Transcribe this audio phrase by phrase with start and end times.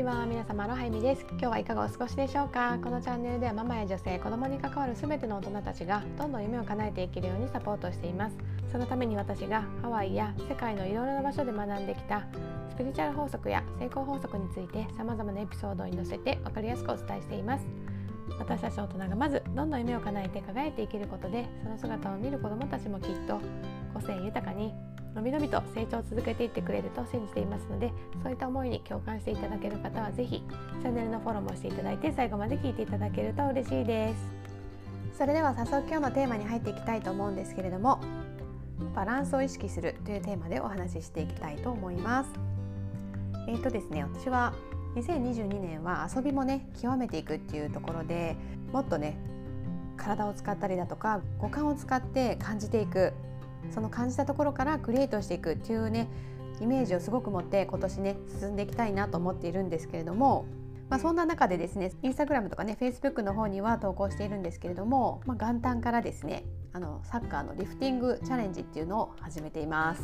[0.00, 1.26] ビワ皆様アロハイミです。
[1.32, 2.78] 今日はいかがお過ごしでしょうか？
[2.82, 8.36] このチャンネルではママや女性子供に関わる全ての大人たちがどんどん夢を叶えていけるようにサポートしています。
[8.72, 12.26] そのために私がハワイや世界のいろいろな場所で学んできた
[12.70, 17.66] スピリチュアル法則や成功法則について様々なエピソードに載せて分かりやすくお伝えしています。
[18.38, 23.38] 私たち大人がまずどんどん夢を叶えて輝いていけることでその姿を見る子どもたちもきっと
[23.92, 24.72] 個性豊かに
[25.14, 27.92] のびのびと成長を続けていってくれると信じていますので
[28.22, 30.42] そういった思いに共感していただける方は是非
[30.82, 34.40] チャンネルのフォローもしていただいて最後まで聞いていただけると嬉しいです。
[35.18, 38.00] それでは早速今日のテーマに入っていきたいと思うんですけれども
[38.94, 42.30] バランスを意識するというテーマでお話ししていきたいと思います。
[43.46, 44.54] えーとですね私は
[44.94, 48.36] 2022年は遊びもね極めていくっていうところで
[48.72, 49.16] もっとね
[49.96, 53.12] 体を使ったりだとか五感を使って感じていく
[53.70, 56.08] その感じたところからクリエイトしていくっていうね
[56.60, 60.46] イメージをすごく持って今年ね進んでいきたいなと思っているんですけれども、
[60.88, 70.02] まあ、そんな中でですねインスタグラムとかねフェイスブックの方には投稿しているんですけれども、まあ、元旦からですねあのサッカーのリフティングチャレンジっていうのを始めています。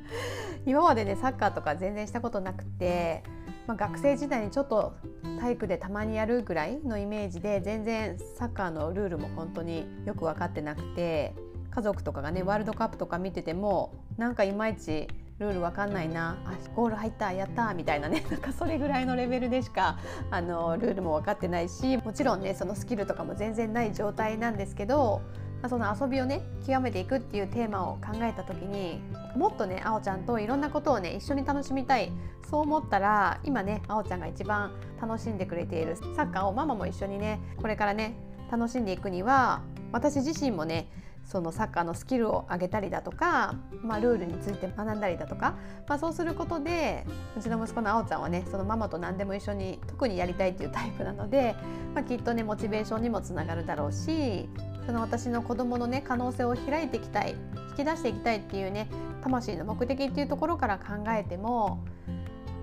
[0.66, 3.22] 今までねサッカーとか全然したことなくて、
[3.68, 4.94] まあ、学生時代にちょっと
[5.40, 11.34] 体育でたまにやるぐらいのイメージで全然サッカーのルールも本当によく分かってなくて
[11.74, 19.98] 家族とかがねワールドカップとか見ててもなんかいまいちルールわかんないなあゴール入ったやったみたいなね なんかそれぐらいのレベルでしか
[20.30, 25.22] あのルールも分かってないしもちろんねそのスキルとかも全然ない状態なんですけど、
[25.62, 29.02] まあ、その遊びをね極めていくっていうテーマを考えた時に
[29.36, 32.12] もっとねあおちゃんといろんなことをね一緒に楽しみたい
[32.48, 35.96] そう思ったら今ねあおちゃんが一番楽しんでくれている。
[35.96, 38.14] サッカーをママも一緒にねこれからね
[38.50, 40.88] 楽しんでいくには私自身もね
[41.24, 45.56] そのサッカーのスキルを上げたりだとか、まあ、ルールについて学んだりだとか、
[45.88, 47.06] まあ、そうすることで
[47.36, 51.54] うちの息子のあおちゃんはねそのママと何でも一緒に特にやりたいっていうタイプなので、
[51.94, 54.48] まあ、きっとねモチベーションにもつながるだろうし
[54.86, 57.36] その私の子どものね可能性を開いていきたい
[57.70, 58.88] 引き出していきたいっていうね
[59.22, 61.84] 魂の目的っていうところから考えても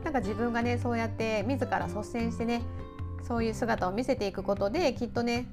[0.04, 2.62] なんか自分がねそうやって自ら率先してね
[3.28, 5.48] そういう姿を見せていくことできっとね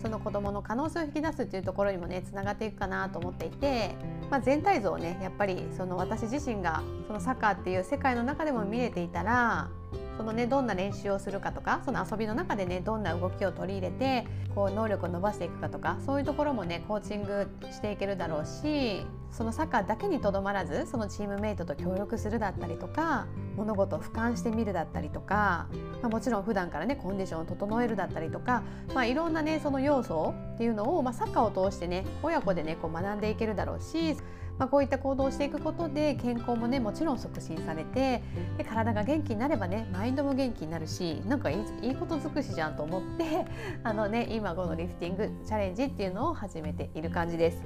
[0.00, 3.94] その子どもの可能性を引き出すっていうところにもねつながっていくかなと思っていて、
[4.30, 9.68] まあ、全体像をねやっぱりその私自身がそのサッカーっていう世界の中でも見れていたら
[10.16, 25.68] そのねどんな練習をするかとかその遊びの中でねどんな動きを取り入れてこう能力を伸ばしていくかとかそういうところもねコーチングしていけるだろうしそのサッカーだけにとどまらずそのチームメイトと協力するだったりとか物事を俯瞰してみるだったりとか、
[26.02, 28.62] まあ、もちろん普段からねコンディションを整えるだったりとか、
[28.94, 34.16] まあ、いろんなねその要素っていうのを、まあ、サッカーを通してね親子でねこう学んでいけるだろうし
[34.60, 38.22] まあ、こういった行動をしていくことで健康もねもちろん促進されて
[38.58, 43.46] で体が元気になればねマインドも元気になるしなんかいいいいこと尽くしじゃんと思って
[43.82, 47.64] あの、ね、今このリフティングチャレンジっていうのを始めている感じです。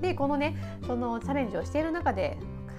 [0.00, 0.56] でこのね
[0.88, 2.36] そのチャレンジをしている中で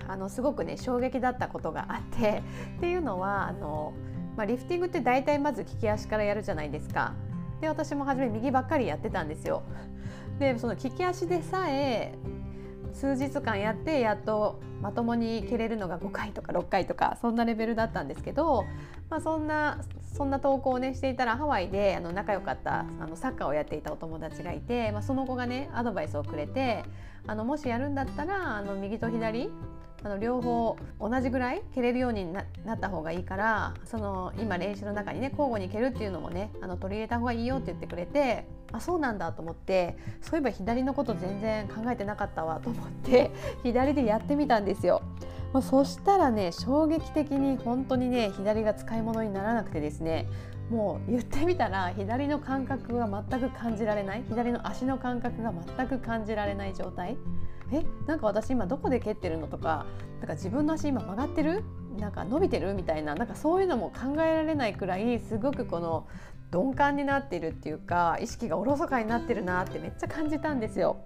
[0.09, 2.43] あのすごくね衝撃だったことがあって
[2.75, 3.93] っていうのはあの、
[4.35, 7.13] まあ、リフティングって大体まず利き足からやるじゃないですか。
[7.61, 9.63] で私も初め右ばっかりやってたんですよ。
[10.39, 12.13] でその利き足でさえ
[12.93, 18.65] 数日間やってやっとまともに蹴れるのが5回とか6回とかそんなレベルだったんですけど、
[19.09, 19.79] まあ、そんな
[20.13, 26.83] そんな投稿をねしていたらハワイであの仲良かったあのサッカーをやっていたお友達がいて、まあ、その子がねアドバイスをくれて
[27.25, 29.49] あのもしやるんだったらあの右と左
[30.03, 32.43] あの両方同じぐらい蹴れるようにな
[32.73, 43.31] った方がいいからその今練習の中にね交互に蹴るっていうのもねあの取り入れた方がいいよって言ってくれてあそうなんだと思ってそういえば左のこと全然考えてなかったわと思って
[43.63, 45.01] 左でやってみたんですよ。
[45.53, 50.27] ま、そしたらね衝撃的に本当にね左が使い物にならなくてですね
[50.69, 57.17] もう言ってみたら左の感覚が全く感じられない左の足の感覚が全く感じられない状態
[57.73, 59.85] えなんか私今どこで蹴ってるのとか
[60.19, 61.63] なんか自分の足今曲がってる？
[61.99, 62.73] なんか伸びてる？
[62.73, 66.07] みたいななんかそういうのも考えられないくらいすごくこの
[66.51, 70.97] 鈍感になってるっていうか意識がおろそかになってるなってめっちゃ感じたんですよ。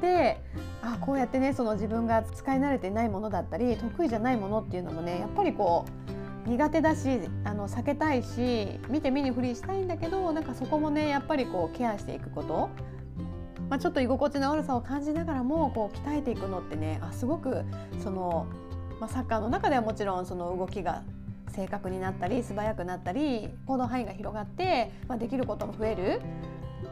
[0.00, 0.40] で
[0.82, 5.86] あこうやってねその自分が使い慣れてないものだったり得意じゃないものっていうのもねやっぱりこ
[6.46, 12.68] う苦手だしあの避けたいし見て見ぬふりしたいんだけどなんかそこもねやっぱりこうケアしていくこと。
[13.68, 17.64] まあ、ちょっと居心地の悪さを感じながらもこう鍛えていくのってねあすごく
[18.02, 18.46] その、
[19.00, 21.02] まあ、サッカーの中ではもちろんその動きが
[21.54, 26.20] 正確になったり素早くなったり行動範囲が広がって、まあ、できることも増える、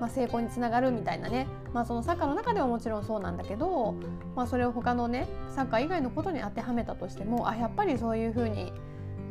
[0.01, 3.97] まあ、成功につながるみたいなね、まあ、そのサッカーの中ではもちろんそうなんだけど、
[4.37, 8.73] まあ、それを他のねサッカー以外のことに当てはめたとしてもあやっぱりそういうふうに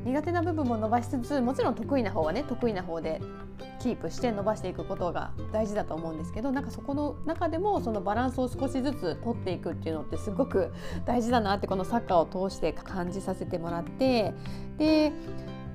[0.05, 3.21] 苦手な部分も伸ばしつつもちろん得意な方はね得意な方で
[3.79, 10.71] キープして伸ばしていくことが大事だと思うんですけどなんかそこの中でもそのバランスを少しずつ取っていくっていうのってすごく
[11.05, 14.33] 大事だなってこのサッカーを通して感じさせてもらって
[14.77, 15.11] で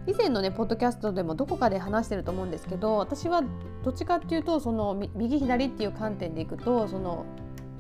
[0.07, 3.43] 以前のねポッドキャストでもどこかで話してると思うんですけど私は
[3.85, 7.27] どっちかっていうとその右左っていう観点でいくとその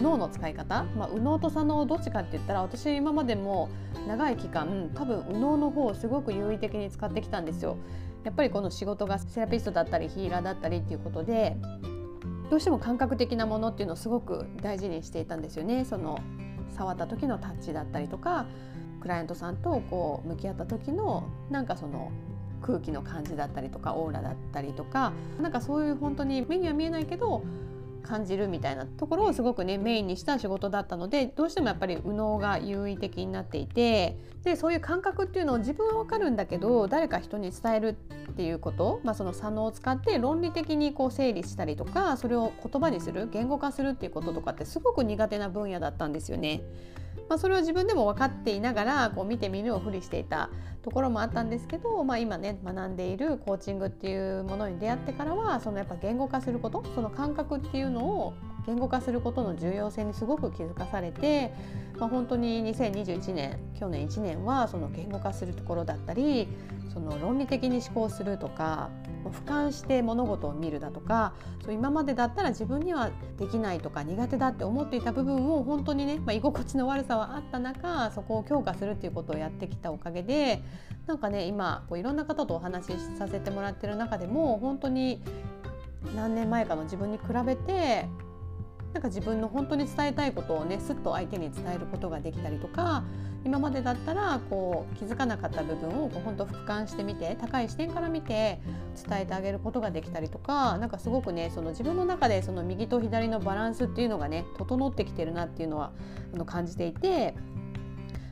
[0.01, 3.69] 脳の使い方、まあ、右脳と左脳どっちかって言ったら私今までも
[4.07, 7.77] 長い期間多分右脳の方をすごく優位的に使ってきたんですよ。
[8.25, 11.57] やっぱりこの仕事がセラピストだったりヒーラーだったりっていうことで
[12.51, 15.85] どうしても感覚的なものっていうのをすごく大事にしていたんですよね。
[15.85, 16.19] その
[16.71, 18.47] 触った時のタッチだったりとか
[19.01, 22.11] クライアントさんとこう向き合った時のなんかその
[22.63, 27.43] 空気の感じだったりとかオーラだったりとかなんかそういう本当に目には見えないけど
[28.06, 37.97] 感じるみたいなところをすごくねメインにした仕事だったのでどうしてもやっぱり右脳が優位的になっていてでそういう感覚っていうのを自分は分かるんだけど誰か人に伝える
[38.31, 46.62] っていうこと、まあ、その左脳を使って論理的にこう整理したりとかそれを言葉にする言語化するっていうこととかってすごく苦手な分野だったんですよね。
[47.28, 50.50] まあ、それを自分でも分かっていながらこう見て見ぬをふりしていた
[50.82, 58.34] ところもあったんですけど、まあ、今ね学んでいるコーチングっていうものに出会ってからはそのやっぱ言語化することその感覚っていうのを
[58.67, 61.53] 言語化することの重要性にすごく気づかされて、
[61.99, 66.49] まあ、本当に2021年去年1年はその言語化するところだったり
[66.93, 68.91] その論理的に思考するとか
[69.25, 71.35] 俯瞰して物事を見るだとか
[71.65, 80.62] そう今までだったら自分にはできないとか苦手だって思っていた部分を本当にね、まあ、居心地の悪さはあった中そこを強化するっていうことをやってきたおかげで
[81.07, 85.23] なんかね今こういろんな方とお話しさせてもらってる中でも本当に
[86.15, 88.07] 何年前かの自分に比べて
[88.97, 93.05] なんか自分の本当に伝えたいことをねすっと相手に伝えることができたりとか
[93.45, 98.59] 今までだったらこう気づかなかった部分をこう本当俯瞰してみて高い視点から見て
[99.07, 105.93] 伝えてあげることができたりとか何かすごくねその自分の中でその右と左のバランスっていうのがね整ってきてるなっていうのは
[106.33, 107.35] あの感じていて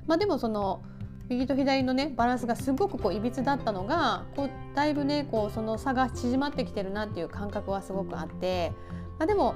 [0.07, 0.83] まあでもその
[1.29, 8.73] 右と左のねバランスがすごくこういびつだったのがこうだいぶねこうその差が縮まってきてるなっていう感覚はすごくあって、
[9.19, 9.55] まあ、でも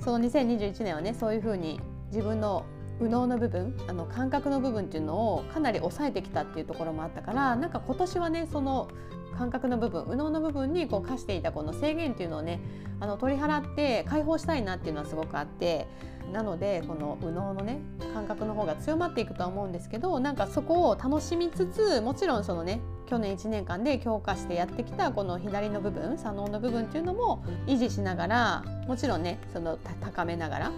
[0.00, 1.80] その2021年はねそういうふうに
[2.10, 2.64] 自分の
[3.00, 8.88] 右脳の部分あの感覚の部分っていうのをかなり抑えてきたっていうところもあったからなんか今年はねその
[9.36, 12.60] 感覚の部分右脳の部分にこう課していたこの制限っていうのをね
[12.98, 15.86] あの取り払って解放したいなっていうのはすごくあって
[16.32, 17.78] なのでこの右脳のね
[18.14, 30.72] 感覚の方が強まっていくとは思うんですけどなんかそこを楽しみつつもちろんそのね去年1年間で強化してやってきたこの左の部分左脳の部分っていうのも維持しながらもちろんねその高めながら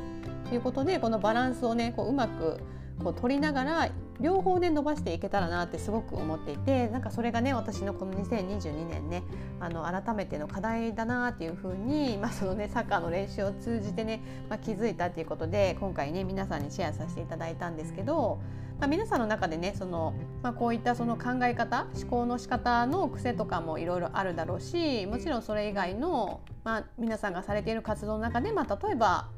[0.49, 2.61] ということでこのバランスをねこううまく
[3.03, 3.89] こう取りながら
[4.21, 9.23] 両方ね伸ばしていけたらなってすごく思っていてなんかそれがね私のこの2022年ね
[9.61, 18.39] あの改めての課題だなっていうふうに、 まあ、そのねサッカーの練習を通じてね、まあ、気づいたっていうことで今回ね皆さんにシェアさせていただいたんですけど、
[18.79, 29.29] まあ、皆さんの中でねその、まあ、こういったその考え方思考の仕方の癖とかもいろいろあるだろうしもちろんそれ以外の、まあ、皆さんがされている活動の中で、まあ、例えば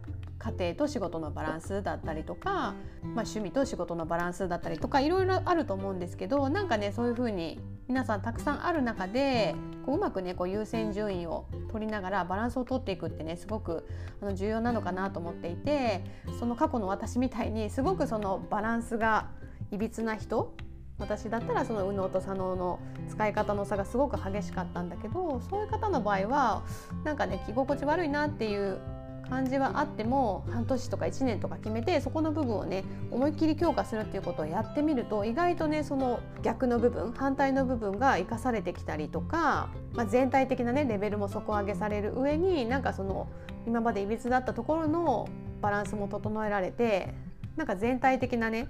[0.43, 2.75] 家庭と仕事のバランスだったりとか、まあ、
[3.05, 9.55] 趣味と仕事のバランスだったりとかいろいろあると思うんですけどなんかねそういう風に皆さんたくさんある中で
[9.87, 13.87] こううまくねこう優先順位を取りながらバランスをとっていくってねすごく
[14.21, 16.05] あの重要なのかなと思っていて
[16.41, 19.29] その過去の私みたいにすごくそのバランスが
[19.71, 20.55] いびつな人
[20.99, 26.65] 私だったらその右脳と左脳の使い方の差がすごく激しかったんだけどそういう方の場合は
[27.05, 28.81] なんかね着心地悪いなっていう
[29.29, 43.29] 感じはあっても半年とか1年とか決めてそこの部分をね思いっきり強化するっていうことをやってみると意外とねその逆の部分反対の部分が生かされてきたりとか、まあ、全体的なねレベルも底上げされる上になんかその
[43.67, 45.29] 今までいびつだったところの
[45.61, 47.15] バランスも整えられて
[47.57, 48.69] なんか全体的なね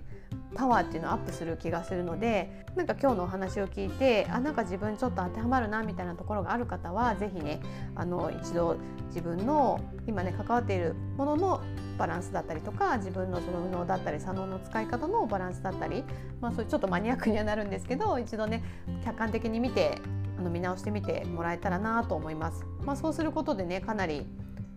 [0.54, 7.61] パワーっていうのをアップする気がするのでなんか今日のお話を聞いてあなんか自分ちょっと当てはまるなみたいなところがある方は是非ね
[7.94, 8.76] あの一度
[9.09, 11.61] 自分の今ね関わっているものの
[11.99, 16.04] バランスだったりとか自分のその右脳だったり左脳の使い方のバランスだったり、
[16.40, 18.62] まあ、そういうちょっとマニアックにはなるんですけど一度ね
[19.04, 19.99] 客観的に見て
[20.38, 22.64] あの見直してみてもらえたらなと思います。
[22.85, 24.26] まあ、そうすることでねかなり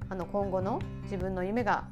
[0.09, 1.87] あの今後の自分の夢が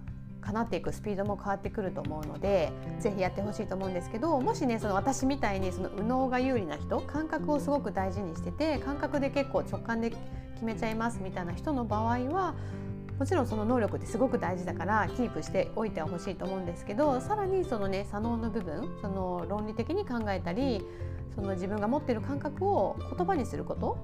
[0.46, 10.20] 叶っていくスピードも変わってくると思うので是非やってほしいと思うんですけどもしねその私みたいにその右脳が有利な人感覚をすごく大事にしてて感覚で結構直感で決
[10.64, 12.56] めちゃいますみたいな人の場合は
[13.20, 20.84] もちろんその能力ってすごく大事だからキープしておいてはほしいと思うんですけどさらにそのね左脳の部分その論理的に考えたり
[21.36, 23.98] その自分が持ってる感覚を言葉にすること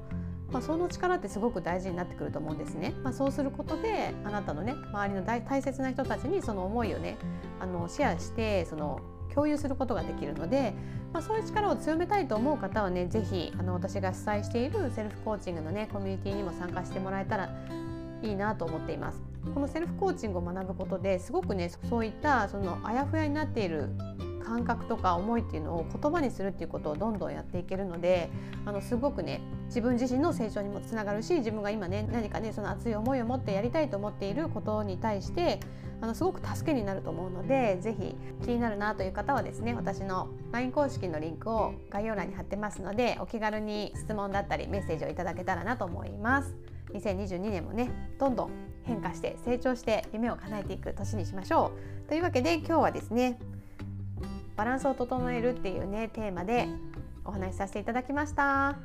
[0.52, 2.94] まあ、その力ってすごく大事になってくると思うんですね。
[3.04, 7.18] まあ、そうすることであなたのね周りの大大切な人たちにその思いをね
[7.60, 9.02] あのシェアしてその
[9.34, 10.74] 共有することができるので、
[11.14, 17.50] まあ、そういう力を強めたいと思う方はね是非あの私が主催しているセルフコーチングのねコミュニティにも参加してもらえたら
[18.22, 19.22] いいなと思っています。
[19.54, 23.90] このセルフコーチングを学ぶことですごくねそういったそのあやふやになっている
[24.40, 28.30] 感覚とか思いっていうのを言葉にするっていうことをどんどんやっていけるので
[28.66, 35.60] あのすごくね自分自身の成長にもつながるし自分が今ね何かねその熱い思いを持ってやりたいと思っていることに対して
[36.02, 38.16] あのすごく助けになると思うので是非
[38.46, 46.56] 気になるなという方はですね私の LINE 公式のリンクを概要欄に貼ってますのでお気軽に質問だったりメッセージをいただけたらなと思います。
[46.94, 48.52] 2022年もねどんどん
[48.84, 51.72] 変化して成長して夢を叶えていく年にしましょ
[52.06, 53.38] うというわけで今日はですね
[54.60, 56.68] バランスを整えるっていうねテーマで
[57.24, 58.76] お話しさせていただきました。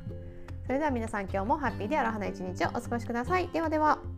[0.65, 3.49] それでは皆さん今日もハッピーでアロハな一日をお過ごしください。
[3.49, 4.14] ではでは。